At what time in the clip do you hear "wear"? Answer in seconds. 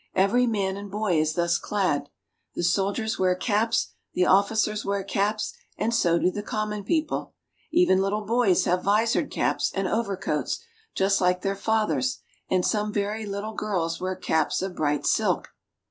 3.19-3.35, 4.83-5.03, 14.01-14.15